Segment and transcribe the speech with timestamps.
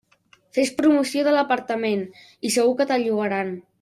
[0.57, 2.01] Fes promoció de l'apartament
[2.51, 3.53] i segur que te'l llogaran.